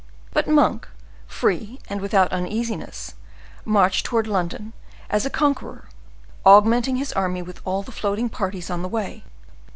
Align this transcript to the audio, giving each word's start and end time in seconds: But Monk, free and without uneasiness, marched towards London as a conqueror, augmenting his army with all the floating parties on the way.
But 0.33 0.47
Monk, 0.47 0.87
free 1.27 1.77
and 1.87 2.01
without 2.01 2.33
uneasiness, 2.33 3.13
marched 3.65 4.03
towards 4.03 4.27
London 4.27 4.73
as 5.11 5.27
a 5.27 5.29
conqueror, 5.29 5.89
augmenting 6.43 6.95
his 6.95 7.13
army 7.13 7.43
with 7.43 7.61
all 7.65 7.83
the 7.83 7.91
floating 7.91 8.27
parties 8.27 8.71
on 8.71 8.81
the 8.81 8.89
way. 8.89 9.23